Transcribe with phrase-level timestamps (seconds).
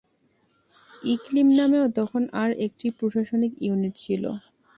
[1.05, 4.23] ইকলিম নামেও তখন আর একটি প্রশাসনিক ইউনিট ছিল।